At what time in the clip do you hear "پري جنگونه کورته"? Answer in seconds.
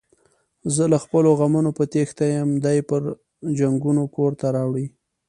2.89-4.45